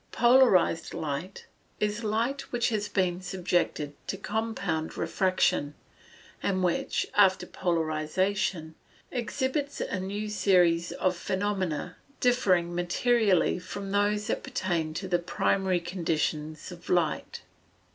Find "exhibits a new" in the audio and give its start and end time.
9.11-10.27